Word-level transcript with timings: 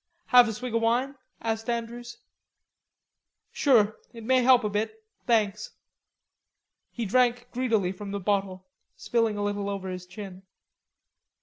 "Have 0.29 0.47
a 0.47 0.53
swig 0.53 0.73
of 0.73 0.81
wine?" 0.81 1.13
asked 1.41 1.69
Andrews. 1.69 2.17
"Sure, 3.51 3.97
it 4.13 4.23
may 4.23 4.37
set 4.37 4.41
me 4.45 4.47
up 4.47 4.63
a 4.63 4.69
bit; 4.69 5.03
thanks." 5.27 5.73
He 6.89 7.05
drank 7.05 7.47
greedily 7.51 7.91
from 7.91 8.09
the 8.09 8.19
bottle, 8.19 8.65
spilling 8.95 9.37
a 9.37 9.43
little 9.43 9.69
over 9.69 9.89
his 9.89 10.07
chin. 10.07 10.41